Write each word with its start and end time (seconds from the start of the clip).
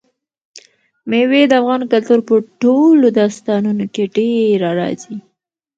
مېوې 1.09 1.41
د 1.47 1.53
افغان 1.61 1.81
کلتور 1.91 2.19
په 2.27 2.35
ټولو 2.61 3.05
داستانونو 3.19 3.83
کې 3.93 4.03
ډېره 4.17 4.69
راځي. 4.79 5.15